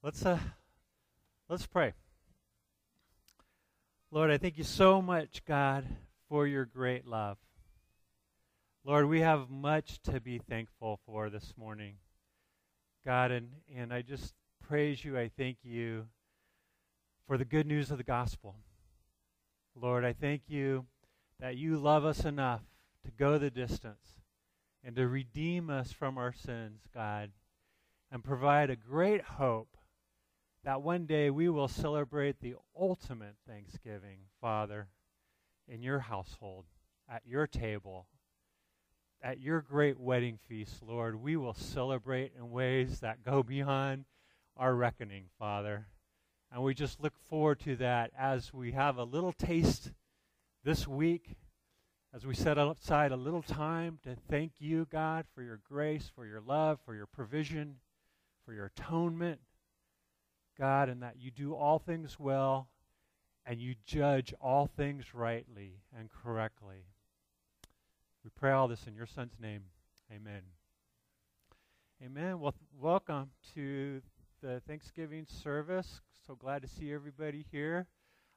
[0.00, 0.38] Let's uh
[1.48, 1.92] let's pray.
[4.12, 5.84] Lord, I thank you so much, God,
[6.28, 7.36] for your great love.
[8.84, 11.96] Lord, we have much to be thankful for this morning.
[13.04, 14.34] God, and, and I just
[14.66, 15.18] praise you.
[15.18, 16.06] I thank you
[17.26, 18.54] for the good news of the gospel.
[19.74, 20.86] Lord, I thank you
[21.40, 22.62] that you love us enough
[23.04, 24.20] to go the distance
[24.84, 27.32] and to redeem us from our sins, God,
[28.12, 29.77] and provide a great hope
[30.68, 34.88] that one day we will celebrate the ultimate Thanksgiving, Father,
[35.66, 36.66] in your household,
[37.10, 38.06] at your table,
[39.22, 41.22] at your great wedding feast, Lord.
[41.22, 44.04] We will celebrate in ways that go beyond
[44.58, 45.86] our reckoning, Father.
[46.52, 49.92] And we just look forward to that as we have a little taste
[50.64, 51.36] this week,
[52.14, 56.26] as we set aside a little time to thank you, God, for your grace, for
[56.26, 57.76] your love, for your provision,
[58.44, 59.40] for your atonement.
[60.58, 62.68] God, and that you do all things well
[63.46, 66.84] and you judge all things rightly and correctly.
[68.24, 69.62] We pray all this in your Son's name.
[70.12, 70.42] Amen.
[72.04, 72.40] Amen.
[72.40, 74.02] Well, welcome to
[74.42, 76.00] the Thanksgiving service.
[76.26, 77.86] So glad to see everybody here.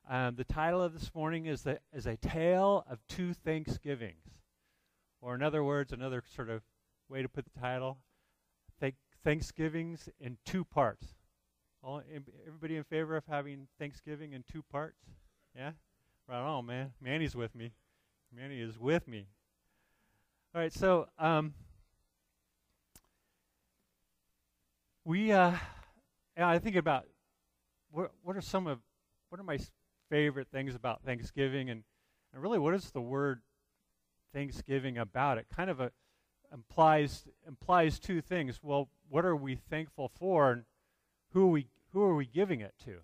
[0.09, 4.25] Um, the title of this morning is, the, is A Tale of Two Thanksgivings.
[5.21, 6.61] Or, in other words, another sort of
[7.09, 7.97] way to put the title
[9.23, 11.05] Thanksgivings in two parts.
[11.83, 12.03] All,
[12.45, 14.99] everybody in favor of having Thanksgiving in two parts?
[15.55, 15.71] Yeah?
[16.27, 16.91] Right on, man.
[17.01, 17.71] Manny's with me.
[18.35, 19.25] Manny is with me.
[20.53, 21.53] All right, so um,
[25.03, 25.53] we, uh,
[26.37, 27.05] I think about
[27.89, 28.79] what, what are some of,
[29.29, 29.57] what are my
[30.09, 31.83] favorite things about Thanksgiving, and,
[32.31, 33.41] and really, what is the word
[34.33, 35.39] Thanksgiving about?
[35.39, 35.91] It kind of a,
[36.53, 38.59] implies implies two things.
[38.61, 40.63] Well, what are we thankful for, and
[41.31, 42.97] who are we who are we giving it to?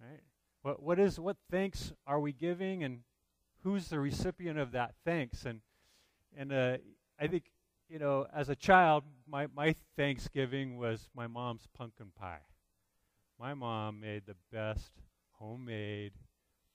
[0.00, 0.20] Right?
[0.62, 3.00] What what is what thanks are we giving and
[3.62, 5.44] who's the recipient of that thanks?
[5.44, 5.60] And
[6.36, 6.76] and uh,
[7.18, 7.44] I think
[7.88, 12.42] you know as a child, my my Thanksgiving was my mom's pumpkin pie.
[13.38, 14.92] My mom made the best
[15.32, 16.12] homemade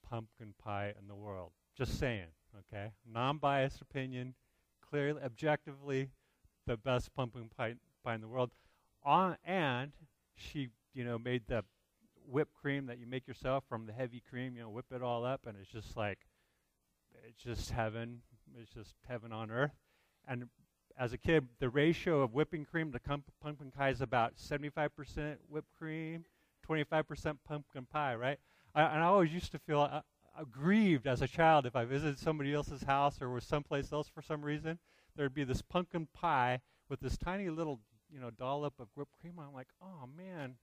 [0.08, 1.52] pumpkin pie in the world.
[1.76, 2.26] Just saying,
[2.58, 2.90] okay?
[3.08, 4.34] Non-biased opinion,
[4.88, 6.10] clearly, objectively,
[6.66, 7.74] the best pumpkin pie,
[8.04, 8.50] pie in the world.
[9.04, 9.92] On, and
[10.36, 11.62] she you know, made the
[12.26, 15.24] whipped cream that you make yourself from the heavy cream, you know, whip it all
[15.24, 16.18] up, and it's just like,
[17.28, 18.22] it's just heaven.
[18.58, 19.74] It's just heaven on earth.
[20.26, 20.48] And
[20.98, 23.00] as a kid, the ratio of whipping cream to
[23.42, 26.24] pumpkin pie is about 75% whipped cream,
[26.66, 28.38] 25% pumpkin pie, right?
[28.74, 30.00] I, and I always used to feel uh,
[30.38, 34.22] aggrieved as a child if I visited somebody else's house or was someplace else for
[34.22, 34.78] some reason.
[35.14, 37.80] There'd be this pumpkin pie with this tiny little,
[38.16, 39.34] you know, dollop of whipped cream.
[39.38, 40.54] I'm like, oh man,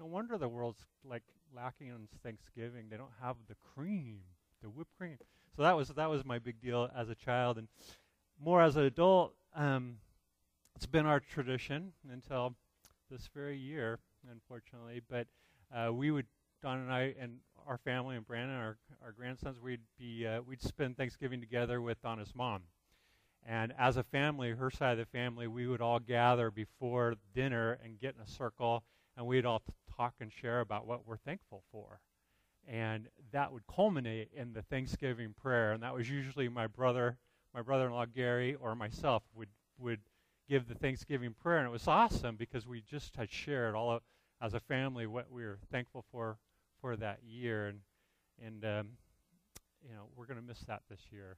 [0.00, 1.22] no wonder the world's like
[1.54, 2.86] lacking on Thanksgiving.
[2.90, 4.20] They don't have the cream,
[4.62, 5.18] the whipped cream.
[5.54, 7.68] So that was that was my big deal as a child, and
[8.42, 9.34] more as an adult.
[9.54, 9.96] Um,
[10.74, 12.54] it's been our tradition until
[13.10, 13.98] this very year,
[14.30, 15.02] unfortunately.
[15.06, 15.26] But
[15.70, 16.24] uh, we would
[16.62, 20.62] Don and I and our family and Brandon, our our grandsons, we'd be uh, we'd
[20.62, 22.62] spend Thanksgiving together with Donna's mom.
[23.44, 27.78] And as a family, her side of the family, we would all gather before dinner
[27.82, 28.84] and get in a circle,
[29.16, 29.62] and we'd all
[29.96, 32.00] talk and share about what we're thankful for.
[32.68, 35.72] And that would culminate in the Thanksgiving prayer.
[35.72, 37.18] And that was usually my brother,
[37.52, 39.48] my brother in law Gary, or myself would,
[39.78, 40.00] would
[40.48, 41.58] give the Thanksgiving prayer.
[41.58, 44.02] And it was awesome because we just had shared all of,
[44.40, 46.38] as a family what we were thankful for
[46.80, 47.66] for that year.
[47.66, 47.80] And,
[48.40, 48.88] and um,
[49.82, 51.36] you know, we're going to miss that this year.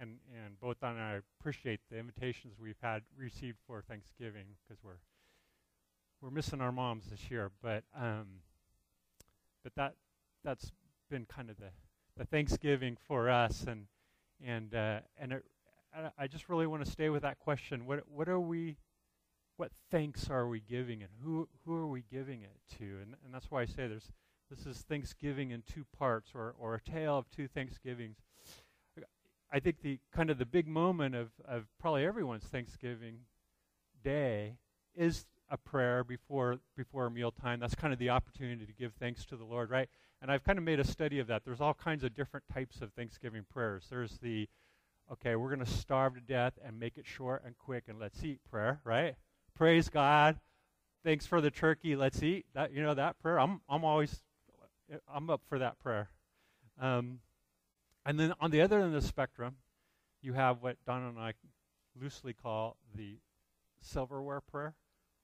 [0.00, 4.82] And, and both Don and I appreciate the invitations we've had received for Thanksgiving because
[4.82, 4.98] we're
[6.20, 8.26] we're missing our moms this year, but um,
[9.62, 9.94] but that
[10.42, 10.72] that's
[11.10, 11.70] been kind of the
[12.16, 13.86] the Thanksgiving for us, and
[14.44, 15.44] and uh, and it,
[16.18, 17.86] I just really want to stay with that question.
[17.86, 18.76] What what are we?
[19.56, 22.84] What thanks are we giving, and who who are we giving it to?
[22.84, 24.10] And and that's why I say there's
[24.50, 28.16] this is Thanksgiving in two parts, or or a tale of two Thanksgivings.
[29.54, 33.18] I think the kind of the big moment of of probably everyone's Thanksgiving
[34.02, 34.56] day
[34.96, 37.60] is a prayer before before mealtime.
[37.60, 39.88] That's kind of the opportunity to give thanks to the Lord, right?
[40.20, 41.44] And I've kind of made a study of that.
[41.44, 43.86] There's all kinds of different types of Thanksgiving prayers.
[43.88, 44.48] There's the
[45.12, 48.24] okay, we're going to starve to death and make it short and quick and let's
[48.24, 49.14] eat prayer, right?
[49.54, 50.40] Praise God.
[51.04, 51.94] Thanks for the turkey.
[51.94, 52.46] Let's eat.
[52.54, 53.38] That you know that prayer.
[53.38, 54.20] I'm I'm always
[55.08, 56.08] I'm up for that prayer.
[56.80, 57.20] Um,
[58.04, 59.56] and then on the other end of the spectrum,
[60.20, 61.34] you have what Donna and I
[62.00, 63.18] loosely call the
[63.80, 64.74] silverware prayer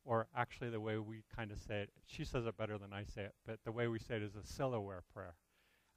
[0.05, 1.91] or actually the way we kind of say it.
[2.07, 4.35] She says it better than I say it, but the way we say it is
[4.35, 5.35] a silverware prayer.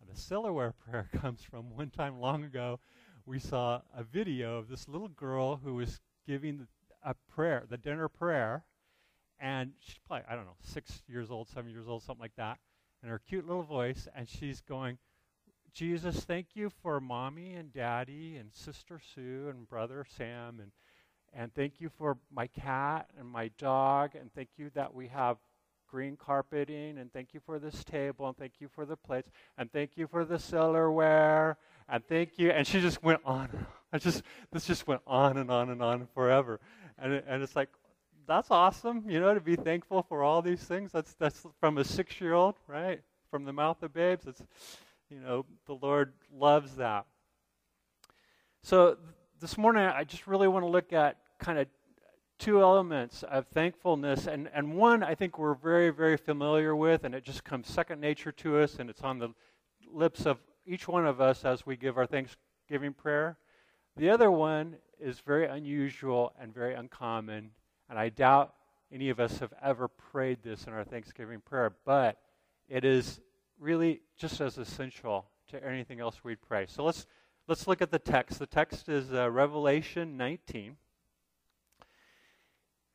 [0.02, 2.80] And the silverware prayer comes from one time long ago.
[3.26, 6.68] We saw a video of this little girl who was giving
[7.04, 8.66] a prayer, the dinner prayer,
[9.40, 12.60] and she's probably I don't know six years old, seven years old, something like that,
[13.02, 14.98] and her cute little voice, and she's going.
[15.74, 20.72] Jesus, thank you for mommy and daddy and sister Sue and brother Sam and
[21.36, 25.38] and thank you for my cat and my dog and thank you that we have
[25.90, 29.72] green carpeting and thank you for this table and thank you for the plates and
[29.72, 31.58] thank you for the silverware
[31.90, 34.22] and thank you and she just went on I just
[34.52, 36.60] this just went on and on and on forever.
[36.98, 37.70] And and it's like
[38.28, 40.92] that's awesome you know to be thankful for all these things.
[40.92, 43.02] That's that's from a 6 year old right?
[43.32, 44.28] From the mouth of babes.
[44.28, 44.42] It's
[45.14, 47.06] you know, the Lord loves that.
[48.64, 48.98] So
[49.40, 51.68] this morning, I just really want to look at kind of
[52.40, 54.26] two elements of thankfulness.
[54.26, 58.02] And, and one I think we're very, very familiar with, and it just comes second
[58.02, 59.30] nature to us, and it's on the
[59.92, 63.38] lips of each one of us as we give our Thanksgiving prayer.
[63.96, 67.52] The other one is very unusual and very uncommon,
[67.88, 68.54] and I doubt
[68.92, 72.18] any of us have ever prayed this in our Thanksgiving prayer, but
[72.68, 73.20] it is
[73.60, 76.66] really just as essential to anything else we'd pray.
[76.68, 77.06] So let's
[77.48, 78.40] let's look at the text.
[78.40, 80.78] The text is uh, Revelation 19.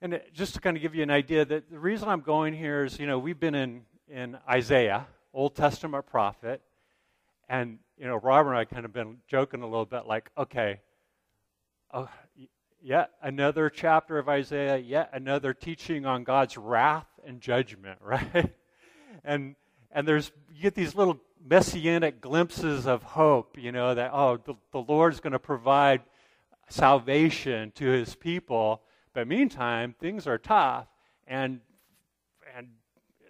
[0.00, 2.54] And it, just to kind of give you an idea, that the reason I'm going
[2.54, 6.62] here is, you know, we've been in, in Isaiah, Old Testament prophet,
[7.48, 10.80] and, you know, Robert and I kind of been joking a little bit like, okay,
[11.92, 12.08] oh,
[12.80, 18.52] yet another chapter of Isaiah, yet another teaching on God's wrath and judgment, right?
[19.24, 19.56] and
[19.90, 24.54] and there's you get these little messianic glimpses of hope, you know, that oh, the,
[24.72, 26.02] the Lord's going to provide
[26.68, 28.82] salvation to his people.
[29.14, 30.86] But meantime, things are tough
[31.26, 31.60] and
[32.56, 32.68] and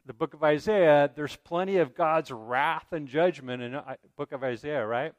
[0.06, 4.32] the book of Isaiah, there's plenty of God's wrath and judgment in the uh, book
[4.32, 5.12] of Isaiah, right?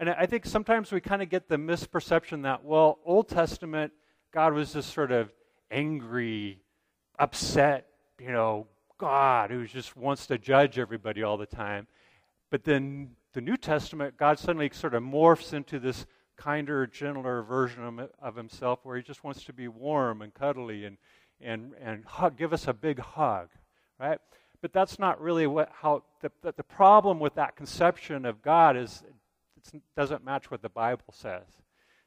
[0.00, 3.92] And I think sometimes we kind of get the misperception that, well, Old Testament,
[4.32, 5.32] God was just sort of
[5.70, 6.60] angry,
[7.16, 7.86] upset,
[8.18, 8.66] you know,
[8.98, 11.86] God who just wants to judge everybody all the time.
[12.50, 16.06] But then the New Testament, God suddenly sort of morphs into this
[16.36, 20.96] kinder, gentler version of, himself where he just wants to be warm and cuddly and,
[21.40, 23.48] and, and hug, give us a big hug,
[23.98, 24.18] right?
[24.60, 29.02] But that's not really what, how, the, the problem with that conception of God is
[29.72, 31.44] it doesn't match what the Bible says.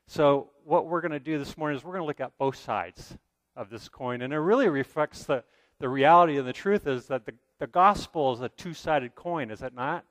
[0.08, 2.56] So, what we're going to do this morning is we're going to look at both
[2.56, 3.18] sides
[3.56, 5.44] of this coin, and it really reflects the,
[5.80, 9.52] the reality and the truth is that the, the gospel is a two sided coin,
[9.52, 10.06] is it not?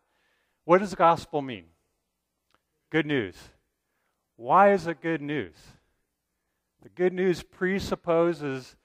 [0.64, 1.64] What does the gospel mean?
[2.90, 3.36] Good news.
[4.36, 5.54] Why is it good news?
[6.82, 8.76] The good news presupposes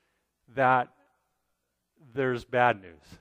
[0.56, 0.90] that
[2.14, 3.20] there's bad news.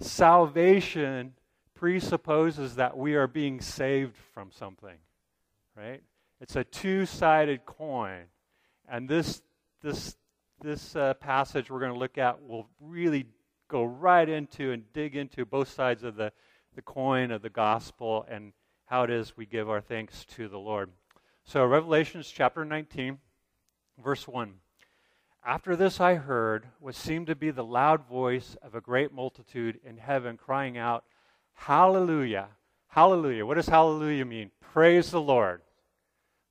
[0.00, 1.34] Salvation
[1.74, 4.96] presupposes that we are being saved from something,
[5.76, 6.02] right?
[6.40, 8.24] It's a two sided coin.
[8.88, 9.42] And this,
[9.82, 10.16] this
[10.64, 13.26] this uh, passage we're going to look at will really
[13.68, 16.32] go right into and dig into both sides of the,
[16.74, 18.52] the coin of the gospel and
[18.86, 20.90] how it is we give our thanks to the Lord.
[21.44, 23.18] So, Revelations chapter 19,
[24.02, 24.54] verse 1.
[25.44, 29.78] After this, I heard what seemed to be the loud voice of a great multitude
[29.84, 31.04] in heaven crying out,
[31.52, 32.48] Hallelujah!
[32.88, 33.44] Hallelujah!
[33.44, 34.50] What does hallelujah mean?
[34.60, 35.60] Praise the Lord.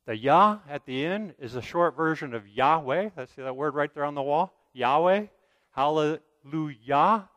[0.05, 3.09] The Yah at the end is a short version of Yahweh.
[3.15, 4.53] Let's see that word right there on the wall.
[4.73, 5.27] Yahweh.
[5.71, 7.29] Hallelujah.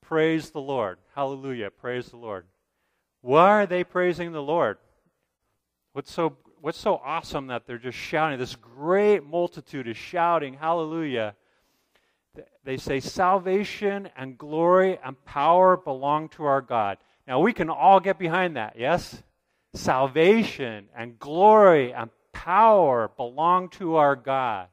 [0.00, 0.98] Praise the Lord.
[1.14, 1.70] Hallelujah.
[1.70, 2.46] Praise the Lord.
[3.20, 4.78] Why are they praising the Lord?
[5.92, 8.38] What's so what's so awesome that they're just shouting?
[8.38, 11.34] This great multitude is shouting, Hallelujah.
[12.64, 16.98] They say, Salvation and glory and power belong to our God.
[17.28, 19.22] Now we can all get behind that, yes?
[19.74, 24.68] Salvation and glory and power belong to our God.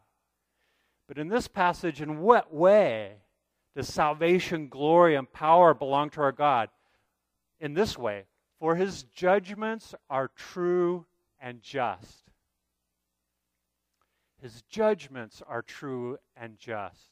[1.08, 3.14] But in this passage, in what way
[3.76, 6.70] does salvation, glory, and power belong to our God?
[7.60, 8.26] In this way,
[8.60, 11.06] for his judgments are true
[11.40, 12.24] and just.
[14.42, 17.10] His judgments are true and just.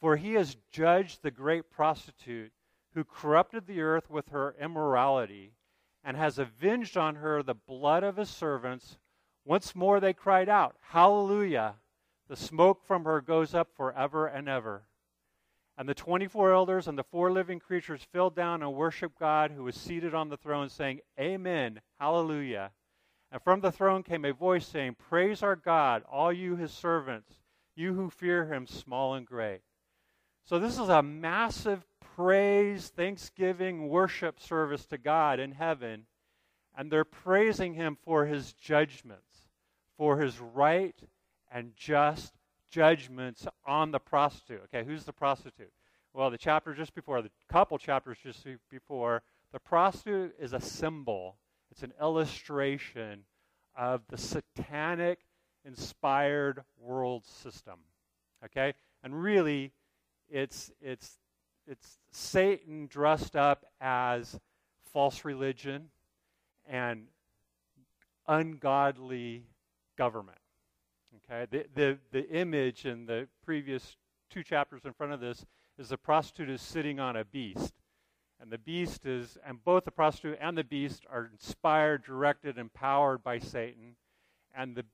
[0.00, 2.52] For he has judged the great prostitute
[2.94, 5.52] who corrupted the earth with her immorality
[6.08, 8.96] and has avenged on her the blood of his servants.
[9.44, 11.74] Once more they cried out, Hallelujah!
[12.30, 14.84] The smoke from her goes up forever and ever.
[15.76, 19.64] And the 24 elders and the four living creatures fell down and worshiped God who
[19.64, 22.70] was seated on the throne, saying, Amen, Hallelujah.
[23.30, 27.32] And from the throne came a voice saying, Praise our God, all you his servants,
[27.76, 29.60] you who fear him, small and great.
[30.46, 31.84] So, this is a massive
[32.18, 36.04] praise, thanksgiving, worship service to God in heaven.
[36.76, 39.48] And they're praising him for his judgments,
[39.96, 40.96] for his right
[41.52, 42.34] and just
[42.70, 44.62] judgments on the prostitute.
[44.64, 45.70] Okay, who's the prostitute?
[46.12, 49.22] Well, the chapter just before, the couple chapters just before,
[49.52, 51.36] the prostitute is a symbol,
[51.70, 53.20] it's an illustration
[53.76, 55.20] of the satanic
[55.64, 57.78] inspired world system.
[58.44, 58.74] Okay?
[59.04, 59.70] And really,
[60.28, 61.16] it's, it's,
[61.68, 64.38] it's Satan dressed up as
[64.92, 65.90] false religion
[66.66, 67.06] and
[68.26, 69.44] ungodly
[69.96, 70.38] government.
[71.30, 71.46] Okay?
[71.50, 73.96] The, the, the image in the previous
[74.30, 75.44] two chapters in front of this
[75.78, 77.74] is the prostitute is sitting on a beast.
[78.40, 83.22] And the beast is, and both the prostitute and the beast are inspired, directed, empowered
[83.22, 83.96] by Satan.
[84.56, 84.84] And the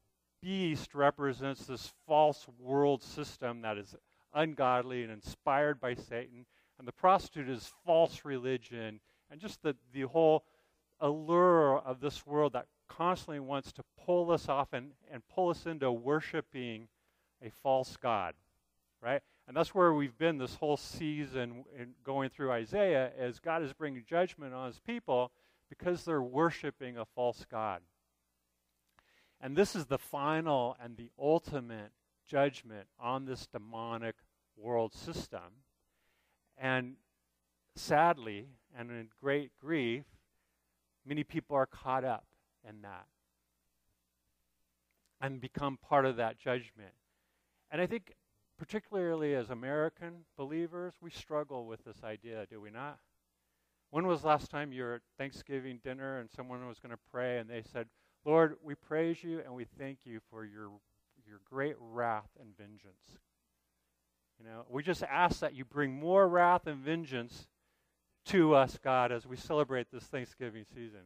[0.43, 3.95] beast represents this false world system that is
[4.35, 6.47] ungodly and inspired by Satan.
[6.79, 9.01] And the prostitute is false religion
[9.31, 10.45] and just the, the whole
[11.01, 15.67] allure of this world that constantly wants to pull us off and, and pull us
[15.67, 16.89] into worshiping
[17.43, 18.35] a false God,
[19.01, 19.23] right?
[19.47, 23.73] And that's where we've been this whole season in going through Isaiah as God is
[23.73, 25.33] bringing judgment on his people
[25.69, 27.81] because they're worshiping a false God.
[29.41, 31.93] And this is the final and the ultimate
[32.27, 34.15] judgment on this demonic
[34.57, 35.64] world system.
[36.57, 36.95] And
[37.77, 40.05] sadly, and in great grief,
[41.07, 42.27] many people are caught up
[42.69, 43.07] in that
[45.21, 46.93] and become part of that judgment.
[47.71, 48.15] And I think
[48.59, 52.99] particularly as American believers, we struggle with this idea, do we not?
[53.91, 57.39] When was last time you were at Thanksgiving dinner and someone was going to pray
[57.39, 57.87] and they said,
[58.25, 60.71] Lord, we praise you and we thank you for your,
[61.27, 63.19] your great wrath and vengeance.
[64.39, 67.47] You know, we just ask that you bring more wrath and vengeance
[68.27, 71.01] to us, God, as we celebrate this Thanksgiving season.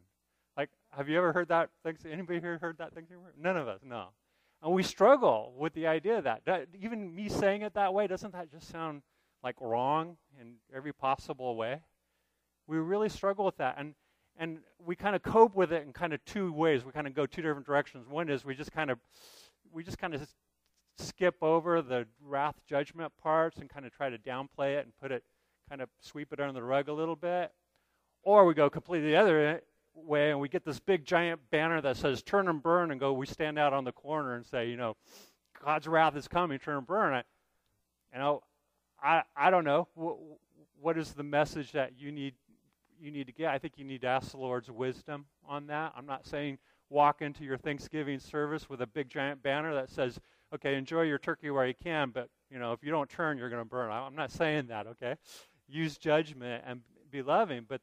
[0.56, 1.70] Like, have you ever heard that?
[2.10, 3.24] Anybody here heard that Thanksgiving?
[3.38, 4.08] None of us, no.
[4.62, 6.42] And we struggle with the idea of that.
[6.46, 6.68] that.
[6.80, 9.02] Even me saying it that way, doesn't that just sound
[9.42, 11.80] like wrong in every possible way?
[12.66, 13.76] We really struggle with that.
[13.78, 13.94] And,
[14.36, 16.84] and we kind of cope with it in kind of two ways.
[16.84, 18.08] We kind of go two different directions.
[18.08, 18.98] One is we just kind of,
[19.72, 20.26] we just kind of
[20.98, 25.12] skip over the wrath judgment parts and kind of try to downplay it and put
[25.12, 25.24] it,
[25.68, 27.52] kind of sweep it under the rug a little bit.
[28.22, 29.62] Or we go completely the other
[29.94, 33.12] way and we get this big giant banner that says turn and burn and go
[33.12, 34.96] we stand out on the corner and say you know
[35.64, 37.22] god's wrath is coming turn and burn I,
[38.12, 38.42] you know
[39.02, 39.88] i i don't know.
[39.94, 40.18] What,
[40.80, 42.34] what is the message that you need
[43.00, 43.50] you need to get?
[43.50, 45.92] I think you need to ask the lord's wisdom on that.
[45.96, 46.58] I'm not saying
[46.90, 50.18] walk into your thanksgiving service with a big giant banner that says
[50.54, 53.50] okay enjoy your turkey where you can but you know if you don't turn you're
[53.50, 55.14] going to burn i'm not saying that okay
[55.68, 57.80] use judgment and be loving but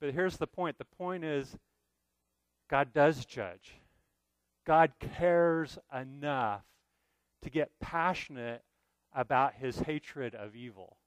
[0.00, 1.56] but here's the point the point is,
[2.70, 3.74] God does judge.
[4.66, 6.62] God cares enough
[7.42, 8.62] to get passionate
[9.14, 10.98] about his hatred of evil.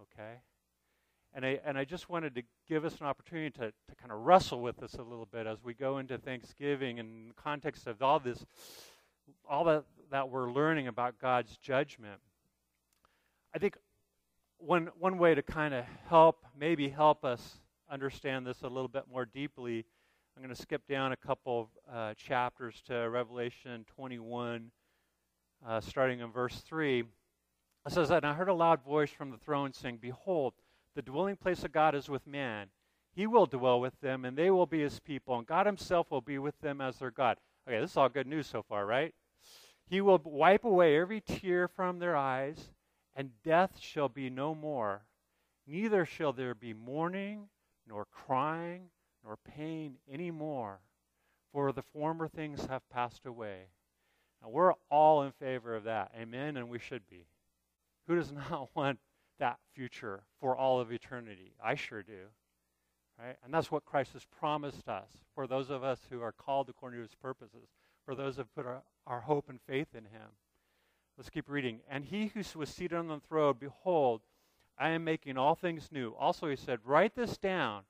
[0.00, 0.40] Okay?
[1.34, 4.20] And I, and I just wanted to give us an opportunity to, to kind of
[4.20, 8.02] wrestle with this a little bit as we go into Thanksgiving in the context of
[8.02, 8.44] all this,
[9.48, 12.20] all that, that we're learning about God's judgment.
[13.54, 13.76] I think
[14.58, 19.04] one, one way to kind of help, maybe help us understand this a little bit
[19.10, 19.84] more deeply,
[20.38, 24.70] I'm going to skip down a couple of uh, chapters to Revelation 21,
[25.66, 27.00] uh, starting in verse 3.
[27.00, 27.06] It
[27.88, 30.54] says, And I heard a loud voice from the throne saying, Behold,
[30.94, 32.68] the dwelling place of God is with man.
[33.10, 36.20] He will dwell with them, and they will be his people, and God himself will
[36.20, 37.38] be with them as their God.
[37.68, 39.14] Okay, this is all good news so far, right?
[39.90, 42.70] He will wipe away every tear from their eyes
[43.14, 45.02] and death shall be no more.
[45.66, 47.48] Neither shall there be mourning,
[47.86, 48.90] nor crying,
[49.22, 50.78] nor pain any more,
[51.52, 53.64] for the former things have passed away.
[54.40, 56.12] Now, we're all in favor of that.
[56.18, 56.56] Amen?
[56.56, 57.26] And we should be.
[58.06, 59.00] Who does not want
[59.40, 61.52] that future for all of eternity?
[61.62, 62.28] I sure do.
[63.18, 63.36] Right?
[63.44, 66.98] And that's what Christ has promised us for those of us who are called according
[66.98, 67.68] to his purposes,
[68.04, 70.30] for those who put our, our hope and faith in him.
[71.16, 71.80] Let's keep reading.
[71.90, 74.20] And he who was seated on the throne, behold,
[74.78, 76.14] I am making all things new.
[76.16, 77.82] Also, he said, Write this down,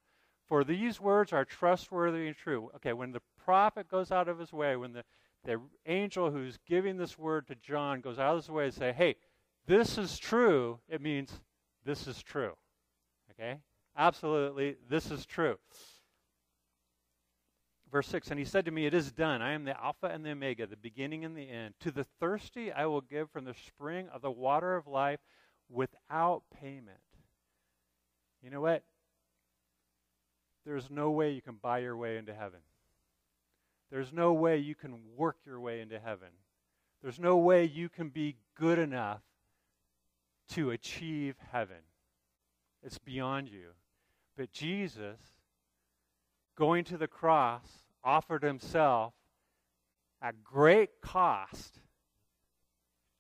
[0.47, 2.71] for these words are trustworthy and true.
[2.77, 5.05] Okay, when the prophet goes out of his way, when the,
[5.45, 8.93] the angel who's giving this word to John goes out of his way to say,
[8.93, 9.17] Hey,
[9.67, 11.31] this is true, it means
[11.85, 12.55] this is true.
[13.33, 13.59] Okay?
[13.99, 15.57] Absolutely, this is true.
[17.91, 19.43] Verse 6 And he said to me, It is done.
[19.43, 21.75] I am the Alpha and the Omega, the beginning and the end.
[21.81, 25.19] To the thirsty I will give from the spring of the water of life
[25.69, 26.99] without payment.
[28.41, 28.85] You know what?
[30.65, 32.61] There's no way you can buy your way into heaven.
[33.91, 36.29] There's no way you can work your way into heaven.
[37.03, 39.23] There's no way you can be good enough
[40.51, 41.83] to achieve heaven.
[42.83, 43.71] It's beyond you.
[44.39, 45.19] But Jesus,
[46.57, 47.67] going to the cross,
[48.05, 49.13] offered himself
[50.23, 51.81] at great cost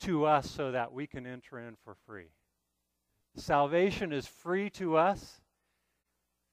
[0.03, 2.31] to us so that we can enter in for free.
[3.35, 5.41] Salvation is free to us.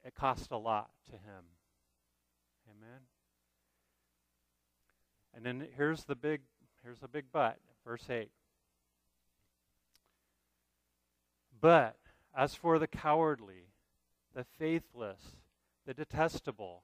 [0.03, 1.45] It cost a lot to him.
[2.67, 3.01] Amen.
[5.35, 6.41] And then here's the big
[6.83, 8.31] here's the big but, verse 8.
[11.61, 11.97] But
[12.35, 13.64] as for the cowardly,
[14.35, 15.21] the faithless,
[15.87, 16.83] the detestable,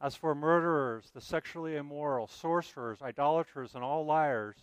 [0.00, 4.56] as for murderers, the sexually immoral, sorcerers, idolaters, and all liars,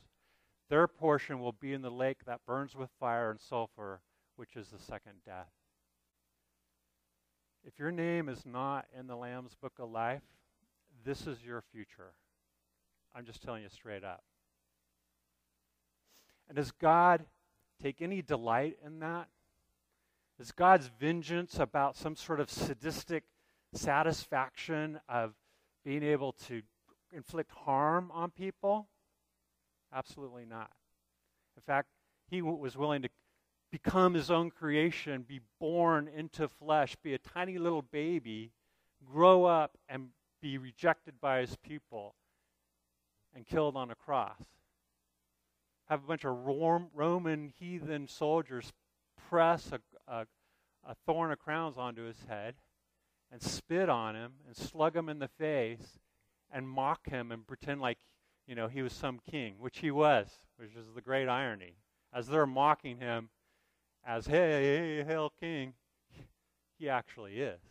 [0.70, 4.02] their portion will be in the lake that burns with fire and sulfur,
[4.38, 5.52] which is the second death.
[7.66, 10.24] If your name is not in the Lamb's book of life,
[11.04, 12.14] this is your future.
[13.14, 14.24] I'm just telling you straight up.
[16.48, 17.26] And does God
[17.82, 19.28] take any delight in that?
[20.42, 23.26] Is God's vengeance about some sort of sadistic
[23.76, 25.36] satisfaction of
[25.86, 26.64] being able to
[27.14, 28.88] inflict harm on people?
[29.94, 30.72] Absolutely not.
[31.56, 31.90] In fact,
[32.28, 33.10] he was willing to
[33.72, 38.52] become his own creation, be born into flesh, be a tiny little baby,
[39.06, 40.08] grow up and
[40.42, 42.16] be rejected by his people
[43.36, 44.42] and killed on a cross.
[45.88, 46.36] Have a bunch of
[46.96, 48.74] Roman heathen soldiers
[49.30, 49.80] press a,
[50.12, 50.26] a,
[50.86, 52.56] a thorn of crowns onto his head
[53.32, 56.00] and spit on him and slug him in the face
[56.52, 57.98] and mock him and pretend like
[58.46, 60.28] you know he was some king which he was
[60.58, 61.78] which is the great irony.
[62.14, 63.30] As they're mocking him
[64.06, 65.74] as hey, hey hail king
[66.78, 67.62] he actually is.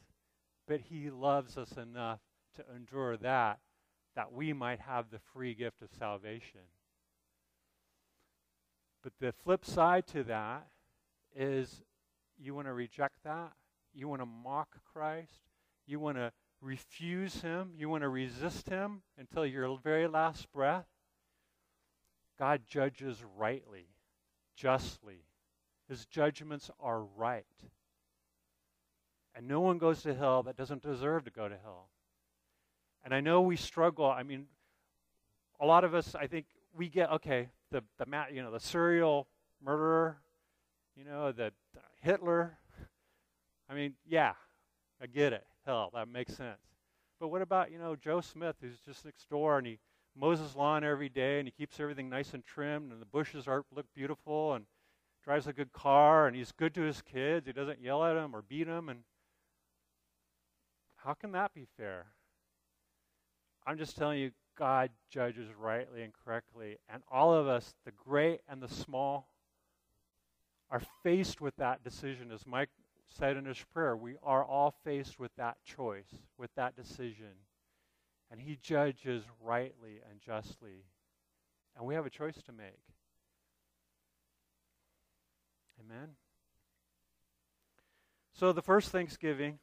[0.66, 2.20] But he loves us enough
[2.56, 3.58] to endure that
[4.16, 6.60] that we might have the free gift of salvation.
[9.02, 10.66] But the flip side to that
[11.34, 11.82] is
[12.40, 13.52] you want to reject that?
[13.94, 15.40] You want to mock Christ?
[15.86, 17.72] You want to refuse Him?
[17.76, 20.86] You want to resist Him until your very last breath?
[22.38, 23.88] God judges rightly,
[24.56, 25.24] justly.
[25.88, 27.44] His judgments are right.
[29.34, 31.88] And no one goes to hell that doesn't deserve to go to hell.
[33.04, 34.06] And I know we struggle.
[34.06, 34.46] I mean,
[35.60, 37.48] a lot of us, I think, we get okay.
[37.70, 39.28] The the you know the serial
[39.62, 40.18] murderer,
[40.96, 41.52] you know the
[42.00, 42.58] Hitler.
[43.68, 44.32] I mean, yeah,
[45.00, 45.44] I get it.
[45.64, 46.58] Hell, that makes sense.
[47.20, 49.78] But what about, you know, Joe Smith, who's just next door and he
[50.16, 53.46] mows his lawn every day and he keeps everything nice and trimmed and the bushes
[53.46, 54.64] are look beautiful and
[55.22, 57.46] drives a good car and he's good to his kids.
[57.46, 58.88] He doesn't yell at them or beat them.
[58.88, 59.00] And
[60.96, 62.06] how can that be fair?
[63.66, 66.78] I'm just telling you, God judges rightly and correctly.
[66.92, 69.29] And all of us, the great and the small,
[70.70, 72.30] are faced with that decision.
[72.32, 72.70] As Mike
[73.08, 77.34] said in his prayer, we are all faced with that choice, with that decision.
[78.30, 80.84] And he judges rightly and justly.
[81.76, 82.80] And we have a choice to make.
[85.80, 86.10] Amen.
[88.32, 89.58] So the first Thanksgiving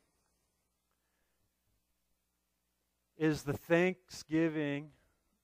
[3.17, 4.89] is the thanksgiving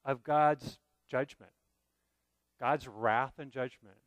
[0.05, 0.77] of God's
[1.09, 1.51] judgment,
[2.59, 3.97] God's wrath and judgment.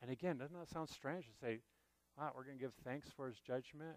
[0.00, 1.58] And again, doesn't that sound strange to say,
[2.16, 3.96] wow, we're going to give thanks for his judgment?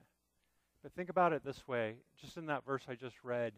[0.81, 3.53] But think about it this way just in that verse I just read.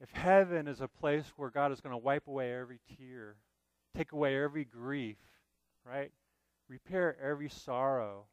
[0.00, 3.36] If heaven is a place where God is going to wipe away every tear,
[3.96, 5.18] take away every grief,
[5.84, 6.12] right?
[6.68, 8.26] Repair every sorrow,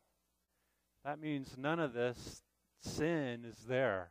[1.04, 2.44] that means none of this
[2.82, 4.10] sin is there.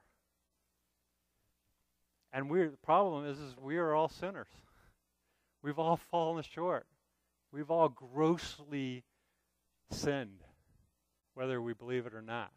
[2.33, 4.49] And we're, the problem is, is we are all sinners.
[5.63, 6.87] We've all fallen short.
[7.55, 9.05] We've all grossly
[9.89, 10.41] sinned,
[11.35, 12.51] whether we believe it or not.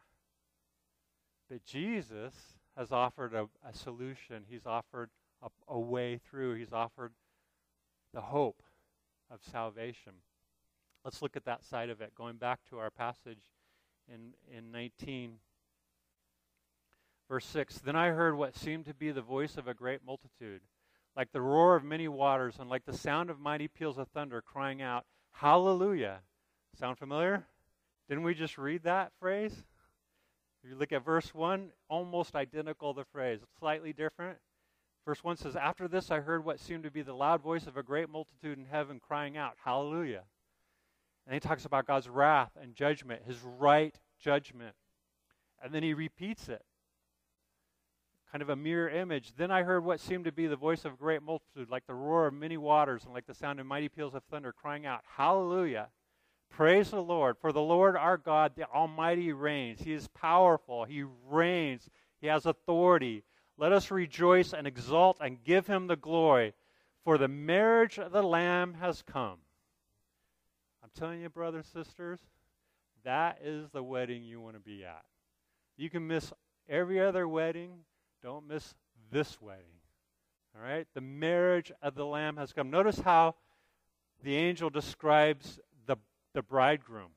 [1.48, 2.34] But Jesus
[2.76, 4.46] has offered a, a solution.
[4.50, 5.12] He's offered
[5.44, 6.56] a, a way through.
[6.56, 7.14] He's offered
[8.12, 8.64] the hope
[9.30, 10.14] of salvation.
[11.06, 12.16] Let's look at that side of it.
[12.16, 13.54] Going back to our passage
[14.12, 15.34] in, in 19,
[17.30, 17.78] verse 6.
[17.78, 20.62] Then I heard what seemed to be the voice of a great multitude
[21.18, 24.42] like the roar of many waters, and like the sound of mighty peals of thunder,
[24.42, 26.20] crying out, Hallelujah.
[26.80, 27.48] Sound familiar?
[28.08, 29.66] Didn't we just read that phrase?
[30.64, 34.38] If you look at verse 1, almost identical the phrase, slightly different.
[35.06, 37.78] Verse 1 says, After this I heard what seemed to be the loud voice of
[37.78, 40.24] a great multitude in heaven crying out, Hallelujah.
[41.26, 44.76] And he talks about God's wrath and judgment, his right judgment.
[45.64, 46.64] And then he repeats it.
[48.32, 49.34] Kind of a mirror image.
[49.38, 51.94] Then I heard what seemed to be the voice of a great multitude, like the
[51.94, 55.02] roar of many waters and like the sound of mighty peals of thunder, crying out,
[55.16, 55.88] Hallelujah.
[56.50, 57.38] Praise the Lord.
[57.40, 59.82] For the Lord our God, the Almighty, reigns.
[59.82, 60.86] He is powerful.
[60.86, 61.90] He reigns.
[62.20, 63.24] He has authority.
[63.58, 66.54] Let us rejoice and exult and give him the glory,
[67.04, 69.40] for the marriage of the Lamb has come.
[70.84, 72.20] I'm telling you, brothers and sisters,
[73.04, 75.04] that is the wedding you want to be at.
[75.76, 76.32] You can miss
[76.70, 77.80] every other wedding,
[78.28, 78.76] don't miss
[79.10, 79.80] this wedding.
[80.54, 80.86] All right?
[80.94, 82.70] The marriage of the Lamb has come.
[82.70, 83.36] Notice how
[84.22, 85.96] the angel describes the,
[86.34, 87.12] the bridegroom.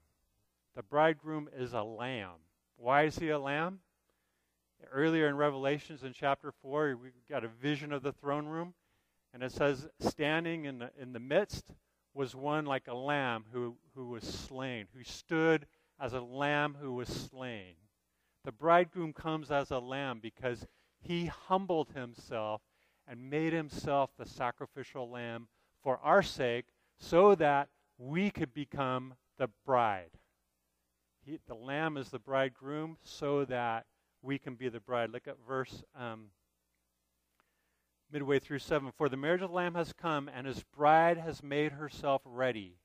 [0.76, 2.38] The bridegroom is a lamb.
[2.76, 3.80] Why is he a lamb?
[4.92, 8.74] Earlier in Revelations in chapter 4, we got a vision of the throne room,
[9.34, 11.72] and it says, standing in the, in the midst
[12.14, 15.66] was one like a lamb who, who was slain, who stood
[15.98, 17.74] as a lamb who was slain.
[18.44, 20.64] The bridegroom comes as a lamb because
[21.00, 22.62] he humbled himself
[23.06, 25.48] and made himself the sacrificial lamb
[25.82, 26.66] for our sake
[26.98, 30.10] so that we could become the bride.
[31.24, 33.86] He, the lamb is the bridegroom so that
[34.22, 35.10] we can be the bride.
[35.10, 36.26] Look at verse um,
[38.12, 38.92] midway through 7.
[38.96, 42.76] For the marriage of the Lamb has come, and his bride has made herself ready.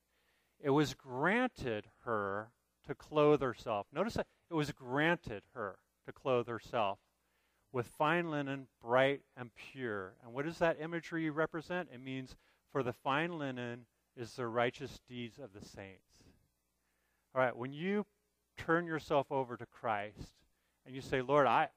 [0.60, 2.52] It was granted her
[2.88, 3.88] to clothe herself.
[3.92, 7.00] Notice that it was granted her to clothe herself
[7.76, 10.14] with fine linen, bright and pure.
[10.24, 11.90] And what does that imagery represent?
[11.94, 12.38] It means
[12.72, 13.86] for the fine linen
[14.16, 16.24] is the righteous deeds of the saints.
[17.36, 18.06] All right, when you
[18.58, 20.32] turn yourself over to Christ,
[20.86, 21.68] and you say, Lord, I,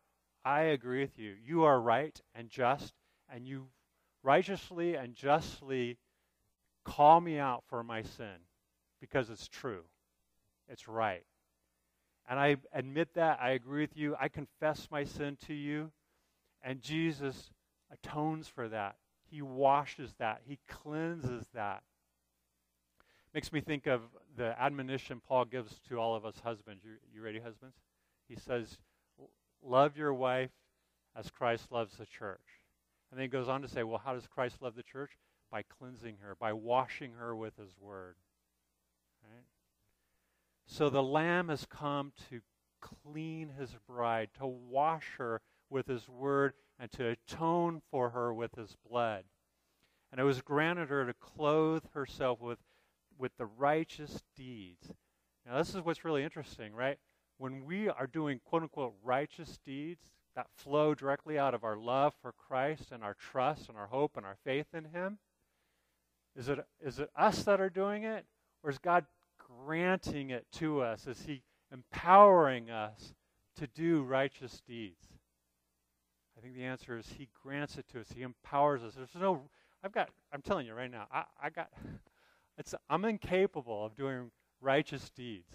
[0.45, 1.35] I agree with you.
[1.45, 2.95] You are right and just,
[3.29, 3.67] and you
[4.23, 5.99] righteously and justly
[6.85, 8.39] call me out for my sin
[9.01, 9.83] because it's true.
[10.69, 11.25] It's right.
[12.29, 13.39] And I admit that.
[13.41, 14.15] I agree with you.
[14.21, 15.91] I confess my sin to you.
[16.63, 17.51] And Jesus
[17.91, 18.97] atones for that.
[19.31, 20.43] He washes that.
[20.47, 21.83] He cleanses that.
[23.35, 24.03] Makes me think of
[24.37, 26.83] the admonition Paul gives to all of us husbands.
[26.85, 27.77] You, you ready, husbands?
[28.29, 28.79] He says,
[29.63, 30.51] Love your wife
[31.17, 32.41] as Christ loves the church.
[33.11, 35.13] And then he goes on to say, well, how does Christ love the church?
[35.51, 38.17] By cleansing her, by washing her with his word.
[40.71, 42.41] So the Lamb has come to
[42.81, 48.55] clean his bride, to wash her with his word, and to atone for her with
[48.55, 49.25] his blood.
[50.13, 52.59] And it was granted her to clothe herself with,
[53.19, 54.93] with the righteous deeds.
[55.45, 56.99] Now, this is what's really interesting, right?
[57.39, 60.03] when we are doing quote unquote righteous deeds
[60.35, 64.17] that flow directly out of our love for Christ and our trust and our hope
[64.17, 65.19] and our faith in Him,
[66.37, 68.27] is it, is it us that are doing it?
[68.63, 69.07] Or is God
[69.65, 71.07] granting it to us?
[71.07, 71.43] Is He
[71.73, 73.15] empowering us
[73.57, 75.07] to do righteous deeds?
[76.37, 78.07] I think the answer is He grants it to us.
[78.15, 78.95] He empowers us.
[78.95, 79.43] There's no,
[79.83, 81.71] I've got, I'm telling you right now, I, I got,
[82.59, 85.53] it's, I'm incapable of doing righteous deeds,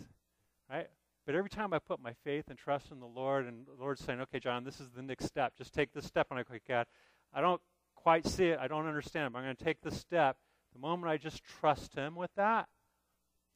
[0.69, 0.87] right?
[1.25, 4.03] But every time I put my faith and trust in the Lord, and the Lord's
[4.03, 5.53] saying, okay, John, this is the next step.
[5.57, 6.27] Just take this step.
[6.29, 6.85] And I go, God,
[7.33, 7.61] I don't
[7.95, 8.59] quite see it.
[8.59, 9.33] I don't understand it.
[9.33, 10.35] But I'm going to take this step.
[10.73, 12.67] The moment I just trust Him with that,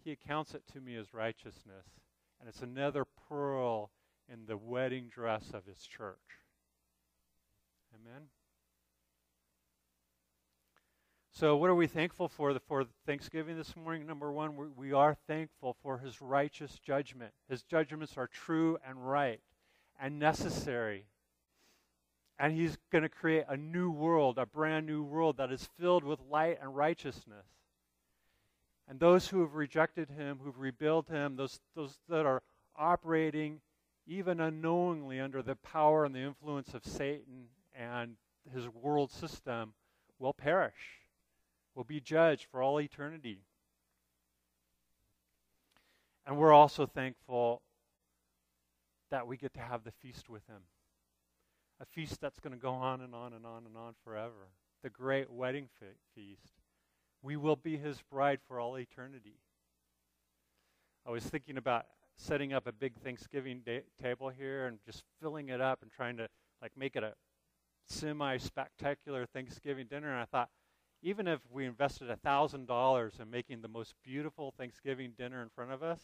[0.08, 1.86] He accounts it to me as righteousness.
[2.40, 3.92] And it's another pearl
[4.32, 6.16] in the wedding dress of His church.
[7.94, 8.28] Amen.
[11.34, 14.08] So, what are we thankful for for Thanksgiving this morning?
[14.08, 17.34] Number one, we are thankful for His righteous judgment.
[17.50, 19.42] His judgments are true and right
[20.00, 21.08] and necessary.
[22.40, 26.06] And He's going to create a new world, a brand new world that is filled
[26.06, 27.57] with light and righteousness.
[28.88, 32.42] And those who have rejected Him, who've rebelled Him, those, those that are
[32.76, 33.60] operating
[34.08, 38.16] even unknowingly under the power and the influence of Satan and
[38.54, 39.74] his world system,
[40.20, 41.02] will perish
[41.76, 43.42] will be judged for all eternity.
[46.26, 47.62] And we're also thankful
[49.12, 50.62] that we get to have the feast with him.
[51.80, 54.50] A feast that's going to go on and on and on and on forever.
[54.82, 56.54] The great wedding fe- feast.
[57.22, 59.40] We will be his bride for all eternity.
[61.06, 65.50] I was thinking about setting up a big Thanksgiving day- table here and just filling
[65.50, 66.28] it up and trying to
[66.62, 67.14] like make it a
[67.88, 70.12] semi spectacular Thanksgiving dinner.
[70.12, 70.50] And I thought,
[71.02, 75.84] even if we invested $1,000 in making the most beautiful Thanksgiving dinner in front of
[75.84, 76.00] us,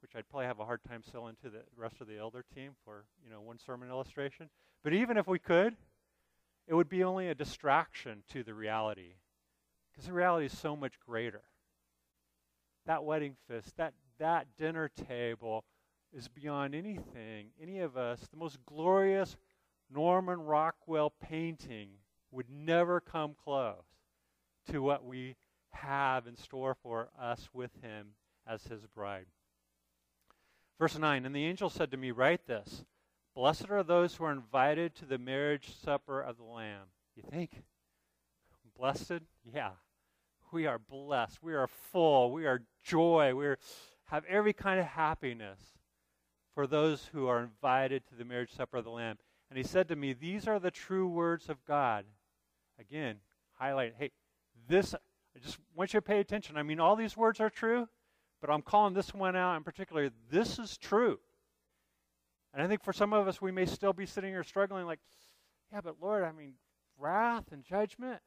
[0.00, 2.72] which I'd probably have a hard time selling to the rest of the elder team
[2.84, 4.48] for, you know, one sermon illustration.
[4.82, 5.76] But even if we could,
[6.66, 9.14] it would be only a distraction to the reality.
[9.98, 11.42] Because the reality is so much greater.
[12.86, 15.64] That wedding feast, that, that dinner table
[16.16, 18.20] is beyond anything, any of us.
[18.30, 19.36] The most glorious
[19.92, 21.88] Norman Rockwell painting
[22.30, 23.82] would never come close
[24.70, 25.34] to what we
[25.70, 28.10] have in store for us with him
[28.46, 29.26] as his bride.
[30.78, 32.84] Verse 9 And the angel said to me, Write this
[33.34, 36.86] Blessed are those who are invited to the marriage supper of the Lamb.
[37.16, 37.64] You think?
[38.76, 39.22] Blessed?
[39.44, 39.70] Yeah.
[40.52, 41.42] We are blessed.
[41.42, 42.32] We are full.
[42.32, 43.34] We are joy.
[43.34, 43.58] We are,
[44.06, 45.60] have every kind of happiness
[46.54, 49.18] for those who are invited to the marriage supper of the Lamb.
[49.50, 52.04] And he said to me, These are the true words of God.
[52.78, 53.16] Again,
[53.58, 54.10] highlight, hey,
[54.68, 56.56] this, I just want you to pay attention.
[56.56, 57.88] I mean, all these words are true,
[58.40, 60.10] but I'm calling this one out in particular.
[60.30, 61.18] This is true.
[62.52, 65.00] And I think for some of us, we may still be sitting here struggling, like,
[65.72, 66.54] yeah, but Lord, I mean,
[66.98, 68.20] wrath and judgment.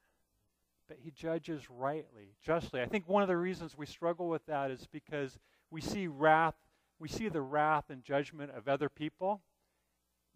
[0.91, 2.81] But He judges rightly, justly.
[2.81, 6.55] I think one of the reasons we struggle with that is because we see wrath,
[6.99, 9.39] we see the wrath and judgment of other people,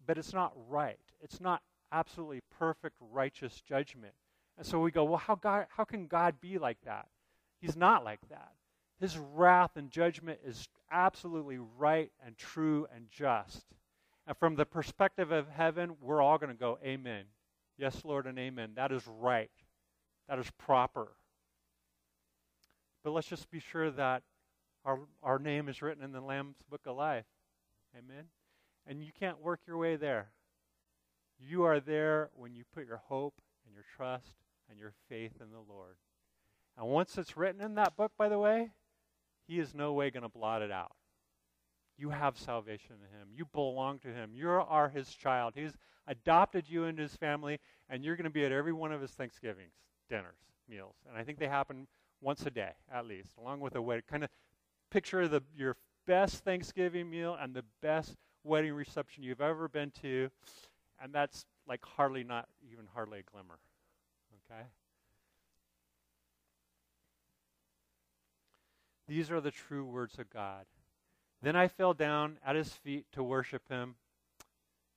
[0.06, 0.96] but it's not right.
[1.20, 1.60] It's not
[1.92, 4.14] absolutely perfect, righteous judgment.
[4.56, 7.08] And so we go, well, how, God, how can God be like that?
[7.60, 8.52] He's not like that.
[8.98, 13.66] His wrath and judgment is absolutely right and true and just.
[14.26, 17.24] And from the perspective of heaven, we're all going to go, Amen.
[17.76, 18.70] Yes, Lord, and Amen.
[18.74, 19.50] That is right.
[20.28, 21.08] That is proper.
[23.04, 24.22] But let's just be sure that
[24.84, 27.26] our, our name is written in the Lamb's Book of Life.
[27.96, 28.24] Amen.
[28.86, 30.30] And you can't work your way there.
[31.38, 33.34] You are there when you put your hope
[33.64, 34.34] and your trust
[34.70, 35.96] and your faith in the Lord.
[36.78, 38.70] And once it's written in that book, by the way,
[39.46, 40.92] He is no way going to blot it out.
[41.98, 43.28] You have salvation in Him.
[43.34, 44.30] You belong to Him.
[44.34, 45.54] You are His child.
[45.56, 45.72] He's
[46.06, 49.12] adopted you into His family, and you're going to be at every one of His
[49.12, 49.72] Thanksgivings,
[50.08, 50.38] dinners,
[50.68, 50.94] meals.
[51.08, 51.86] And I think they happen
[52.20, 54.04] once a day, at least, along with a wedding.
[54.10, 54.30] Kind of
[54.90, 58.14] picture the, your best Thanksgiving meal and the best
[58.44, 60.30] wedding reception you've ever been to,
[61.02, 63.58] and that's like hardly not even hardly a glimmer.
[64.50, 64.62] Okay?
[69.08, 70.66] These are the true words of God.
[71.42, 73.96] Then I fell down at his feet to worship him.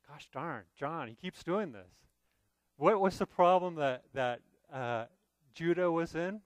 [0.07, 1.91] Gosh darn, John, he keeps doing this.
[2.77, 4.39] What was the problem that, that
[4.71, 5.05] uh,
[5.53, 6.41] Judah was in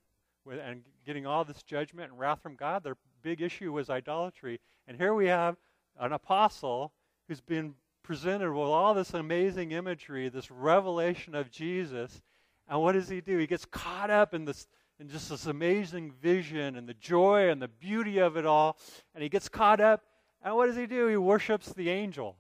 [0.45, 2.83] with, and getting all this judgment and wrath from God?
[2.83, 4.59] Their big issue was idolatry.
[4.87, 5.55] And here we have
[5.99, 6.93] an apostle
[7.27, 12.21] who's been presented with all this amazing imagery, this revelation of Jesus.
[12.67, 13.37] And what does he do?
[13.37, 14.67] He gets caught up in this
[14.99, 18.77] in just this amazing vision and the joy and the beauty of it all.
[19.13, 20.03] And he gets caught up.
[20.43, 21.07] And what does he do?
[21.07, 22.37] He worships the angel.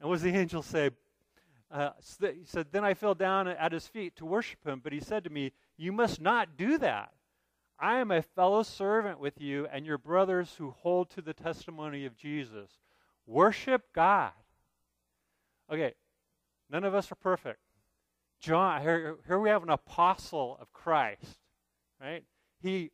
[0.00, 0.90] And what does the angel say?
[1.72, 4.80] Uh, he said, Then I fell down at his feet to worship him.
[4.84, 7.12] But he said to me, You must not do that.
[7.78, 12.04] I am a fellow servant with you and your brothers who hold to the testimony
[12.04, 12.70] of Jesus.
[13.26, 14.32] Worship God.
[15.72, 15.94] Okay,
[16.70, 17.58] none of us are perfect.
[18.38, 21.38] John, here, here we have an apostle of Christ,
[22.00, 22.24] right?
[22.60, 22.90] He,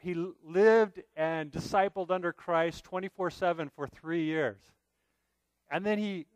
[0.00, 4.60] he lived and discipled under Christ 24 7 for three years.
[5.70, 6.26] And then he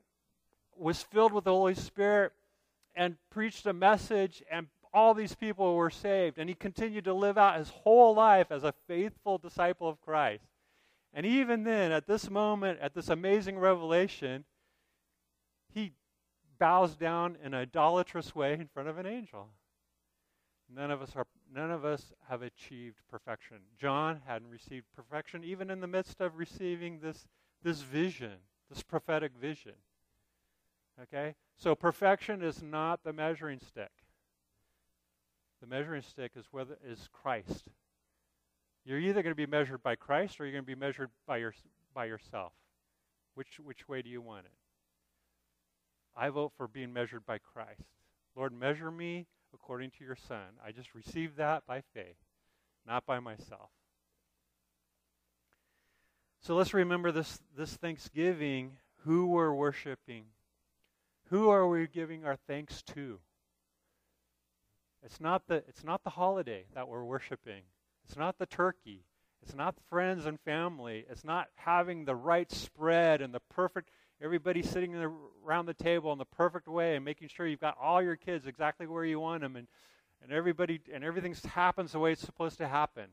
[0.79, 2.33] was filled with the Holy Spirit
[2.95, 6.39] and preached a message, and all these people were saved.
[6.39, 10.45] And he continued to live out his whole life as a faithful disciple of Christ.
[11.13, 14.45] And even then, at this moment, at this amazing revelation,
[15.73, 15.93] he
[16.59, 19.49] bows down in an idolatrous way in front of an angel.
[20.75, 23.59] None of us are none of us have achieved perfection.
[23.79, 27.27] John hadn't received perfection even in the midst of receiving this
[27.63, 28.35] this vision,
[28.69, 29.73] this prophetic vision.
[31.03, 31.35] Okay?
[31.57, 33.91] So perfection is not the measuring stick.
[35.61, 37.65] The measuring stick is whether is Christ.
[38.85, 41.39] You're either going to be measured by Christ or you're going to be measured by
[41.39, 41.55] your
[41.95, 42.53] by yourself.
[43.35, 44.53] Which which way do you want it?
[46.17, 47.83] I vote for being measured by Christ.
[48.35, 50.59] Lord, measure me according to your Son.
[50.65, 52.17] I just received that by faith,
[52.87, 53.71] not by myself.
[56.41, 60.25] So let's remember this, this Thanksgiving who we're worshiping.
[61.31, 63.19] Who are we giving our thanks to?
[65.05, 67.63] It's not the, it's not the holiday that we're worshiping.
[68.05, 69.05] It's not the turkey.
[69.43, 71.05] It's not friends and family.
[71.09, 75.13] It's not having the right spread and the perfect everybody sitting the,
[75.47, 78.47] around the table in the perfect way and making sure you've got all your kids
[78.47, 79.69] exactly where you want them and,
[80.23, 83.07] and everybody and everything happens the way it's supposed to happen.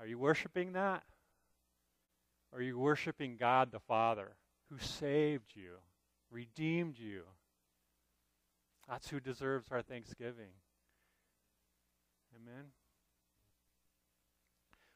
[0.00, 1.04] Are you worshiping that?
[2.52, 4.32] Or are you worshiping God the Father
[4.70, 5.74] who saved you,
[6.30, 7.22] redeemed you,
[8.88, 10.50] That's who deserves our thanksgiving.
[12.34, 12.66] Amen.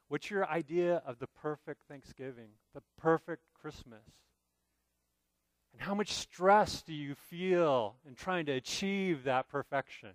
[0.08, 4.04] What's your idea of the perfect Thanksgiving, the perfect Christmas?
[5.72, 10.10] And how much stress do you feel in trying to achieve that perfection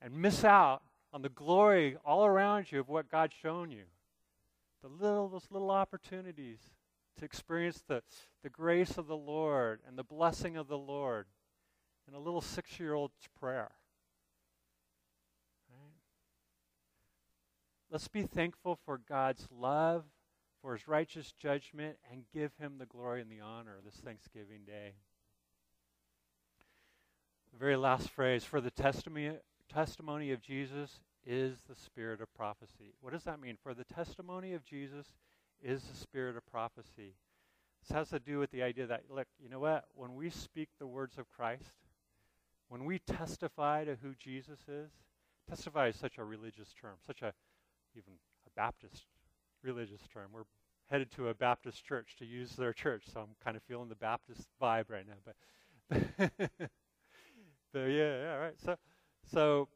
[0.00, 3.84] and miss out on the glory all around you of what God's shown you?
[4.82, 6.60] The little, those little opportunities
[7.18, 8.02] to experience the,
[8.42, 11.26] the grace of the Lord and the blessing of the Lord
[12.08, 13.70] in a little six year old's prayer.
[15.70, 15.92] Right?
[17.90, 20.04] Let's be thankful for God's love,
[20.62, 24.94] for his righteous judgment, and give him the glory and the honor this Thanksgiving Day.
[27.52, 29.32] The very last phrase for the testimony,
[29.68, 32.94] testimony of Jesus is the spirit of prophecy.
[33.00, 33.56] What does that mean?
[33.62, 35.06] For the testimony of Jesus
[35.62, 37.14] is the spirit of prophecy.
[37.82, 39.84] This has to do with the idea that, look, you know what?
[39.94, 41.74] When we speak the words of Christ,
[42.68, 44.90] when we testify to who Jesus is,
[45.48, 47.32] testify is such a religious term, such a
[47.96, 48.12] even
[48.46, 49.06] a Baptist
[49.62, 50.28] religious term.
[50.32, 50.44] We're
[50.90, 53.94] headed to a Baptist church to use their church, so I'm kind of feeling the
[53.94, 55.14] Baptist vibe right now.
[55.24, 56.00] But,
[57.72, 58.60] but yeah, yeah, right.
[58.62, 58.76] So,
[59.32, 59.68] so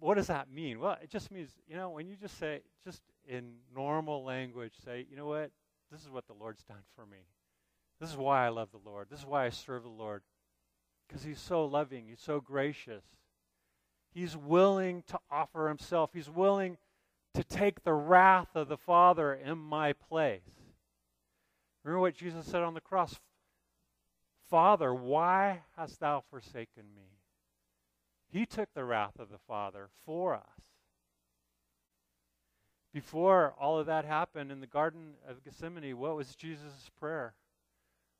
[0.00, 0.78] what does that mean?
[0.78, 5.06] Well, it just means you know when you just say just in normal language, say,
[5.10, 5.50] you know what,
[5.92, 7.18] this is what the Lord's done for me.
[8.00, 9.08] This is why I love the Lord.
[9.10, 10.22] This is why I serve the Lord.
[11.06, 13.04] Because He's so loving, He's so gracious.
[14.12, 16.78] He's willing to offer Himself, He's willing
[17.34, 20.40] to take the wrath of the Father in my place.
[21.84, 23.18] Remember what Jesus said on the cross
[24.50, 27.18] Father, why hast thou forsaken me?
[28.30, 30.62] He took the wrath of the Father for us.
[32.92, 37.34] Before all of that happened in the Garden of Gethsemane, what was Jesus' prayer?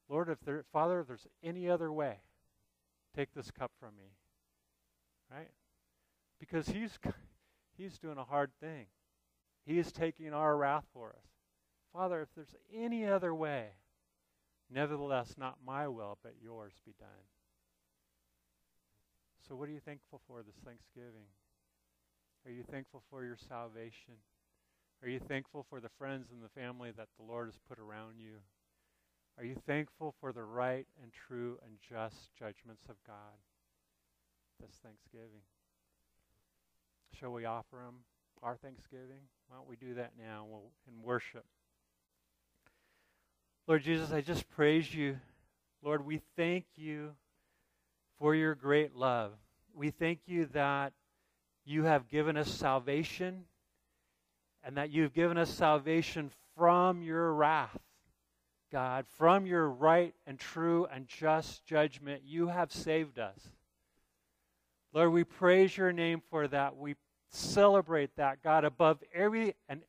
[0.09, 2.19] Lord, if there, Father, if there's any other way,
[3.17, 4.13] take this cup from me.
[5.31, 5.51] Right?
[6.39, 6.99] Because he's
[7.77, 8.87] he's doing a hard thing.
[9.65, 11.27] He is taking our wrath for us.
[11.93, 13.69] Father, if there's any other way,
[14.71, 17.09] nevertheless, not my will, but yours be done.
[19.47, 21.29] So, what are you thankful for this Thanksgiving?
[22.47, 24.15] Are you thankful for your salvation?
[25.03, 28.15] Are you thankful for the friends and the family that the Lord has put around
[28.19, 28.39] you?
[29.39, 33.39] Are you thankful for the right and true and just judgments of God
[34.61, 35.43] this Thanksgiving?
[37.19, 37.95] Shall we offer Him
[38.43, 39.23] our Thanksgiving?
[39.47, 41.45] Why don't we do that now we'll, in worship?
[43.69, 45.19] Lord Jesus, I just praise you.
[45.83, 47.11] Lord, we thank you
[48.19, 49.33] for your great love.
[49.75, 50.93] We thank you that
[51.65, 53.45] you have given us salvation
[54.69, 57.79] and that you've given us salvation from your wrath.
[58.71, 63.41] God, from your right and true and just judgment, you have saved us.
[64.93, 66.77] Lord, we praise your name for that.
[66.77, 66.97] We
[67.31, 69.81] celebrate that, God, above every and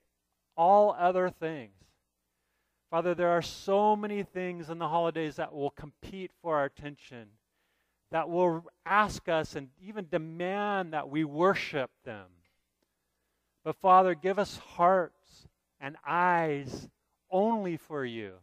[0.56, 1.74] all other things.
[2.89, 7.28] Father, there are so many things in the holidays that will compete for our attention,
[8.12, 12.28] that will ask us and even demand that we worship them.
[13.63, 15.48] But Father, give us hearts
[15.80, 16.89] and eyes
[17.30, 18.34] only for you.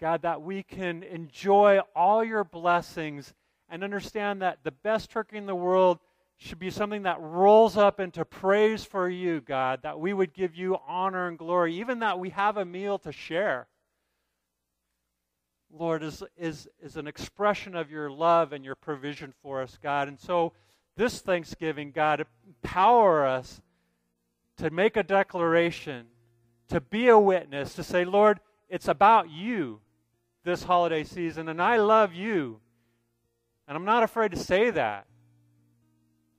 [0.00, 3.32] God, that we can enjoy all your blessings
[3.68, 5.98] and understand that the best turkey in the world
[6.36, 10.56] should be something that rolls up into praise for you, God, that we would give
[10.56, 13.68] you honor and glory, even that we have a meal to share.
[15.72, 20.08] Lord, is, is, is an expression of your love and your provision for us, God.
[20.08, 20.52] And so
[20.96, 23.60] this Thanksgiving, God, empower us
[24.56, 26.06] to make a declaration,
[26.68, 29.80] to be a witness, to say, Lord, it's about you
[30.44, 32.60] this holiday season, and I love you.
[33.66, 35.06] And I'm not afraid to say that.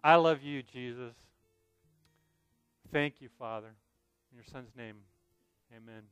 [0.03, 1.15] I love you, Jesus.
[2.91, 3.73] Thank you, Father.
[4.31, 4.97] In your Son's name,
[5.75, 6.03] amen.